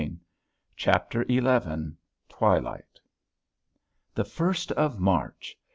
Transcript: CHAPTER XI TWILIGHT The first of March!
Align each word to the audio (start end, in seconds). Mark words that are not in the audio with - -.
CHAPTER 0.75 1.23
XI 1.27 1.91
TWILIGHT 2.27 2.99
The 4.15 4.25
first 4.25 4.71
of 4.71 4.99
March! 4.99 5.55